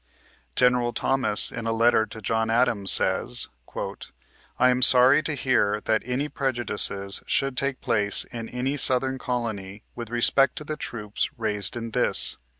General 0.55 0.93
Thomas, 0.93 1.51
in 1.51 1.67
a 1.67 1.71
letter 1.71 2.07
to 2.07 2.23
John 2.23 2.49
Adams, 2.49 2.91
says: 2.91 3.49
"lam 4.59 4.81
sorry 4.81 5.21
to 5.21 5.35
hear 5.35 5.79
that 5.81 6.01
any 6.03 6.27
prejudices 6.27 7.21
should 7.27 7.55
take 7.55 7.81
place 7.81 8.23
in 8.23 8.49
any 8.49 8.77
southern 8.77 9.19
colony 9.19 9.83
witli 9.95 10.09
respect 10.09 10.55
to 10.55 10.63
the 10.63 10.75
troops 10.75 11.29
raised 11.37 11.77
in 11.77 11.91
this. 11.91 12.37